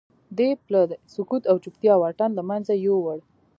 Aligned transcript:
دې 0.37 0.49
پله 0.65 0.81
د 0.89 0.91
سکوت 1.13 1.43
او 1.51 1.55
چوپتیا 1.63 1.93
واټن 1.99 2.31
له 2.35 2.43
منځه 2.49 2.73
یووړ 2.85 3.17